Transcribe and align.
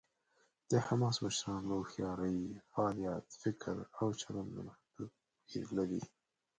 د 0.69 0.71
حماس 0.85 1.15
مشران 1.25 1.61
له 1.69 1.73
هوښیارۍ، 1.79 2.39
فعالیت، 2.71 3.25
فکر 3.43 3.75
او 3.99 4.07
چلند 4.21 4.49
له 4.57 4.61
مخې 4.67 4.85
توپیر 4.95 5.67
لري. 5.77 6.01